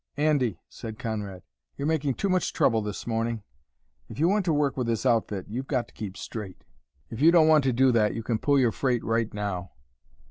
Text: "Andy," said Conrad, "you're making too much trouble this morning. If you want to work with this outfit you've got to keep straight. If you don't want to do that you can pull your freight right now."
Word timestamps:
"Andy," 0.17 0.59
said 0.67 0.97
Conrad, 0.97 1.43
"you're 1.77 1.85
making 1.85 2.15
too 2.15 2.27
much 2.27 2.53
trouble 2.53 2.81
this 2.81 3.05
morning. 3.05 3.43
If 4.09 4.17
you 4.17 4.27
want 4.27 4.45
to 4.45 4.51
work 4.51 4.75
with 4.75 4.87
this 4.87 5.05
outfit 5.05 5.45
you've 5.47 5.67
got 5.67 5.87
to 5.89 5.93
keep 5.93 6.17
straight. 6.17 6.63
If 7.11 7.21
you 7.21 7.31
don't 7.31 7.47
want 7.47 7.63
to 7.65 7.71
do 7.71 7.91
that 7.91 8.15
you 8.15 8.23
can 8.23 8.39
pull 8.39 8.57
your 8.59 8.71
freight 8.71 9.03
right 9.03 9.31
now." 9.31 9.73